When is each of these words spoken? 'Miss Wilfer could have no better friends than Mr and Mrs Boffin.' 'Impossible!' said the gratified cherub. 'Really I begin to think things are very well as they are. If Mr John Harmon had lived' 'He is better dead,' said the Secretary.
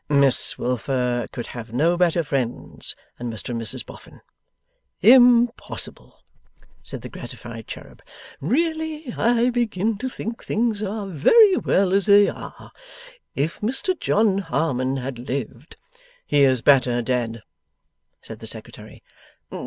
'Miss 0.09 0.57
Wilfer 0.57 1.27
could 1.31 1.45
have 1.53 1.71
no 1.71 1.95
better 1.95 2.23
friends 2.23 2.95
than 3.19 3.31
Mr 3.31 3.49
and 3.49 3.61
Mrs 3.61 3.85
Boffin.' 3.85 4.21
'Impossible!' 5.01 6.23
said 6.81 7.03
the 7.03 7.07
gratified 7.07 7.67
cherub. 7.67 8.01
'Really 8.39 9.13
I 9.13 9.51
begin 9.51 9.99
to 9.99 10.09
think 10.09 10.43
things 10.43 10.81
are 10.81 11.05
very 11.05 11.55
well 11.57 11.93
as 11.93 12.07
they 12.07 12.27
are. 12.27 12.71
If 13.35 13.59
Mr 13.61 13.93
John 13.99 14.39
Harmon 14.39 14.97
had 14.97 15.19
lived' 15.29 15.75
'He 16.25 16.41
is 16.45 16.63
better 16.63 17.03
dead,' 17.03 17.43
said 18.23 18.39
the 18.39 18.47
Secretary. 18.47 19.03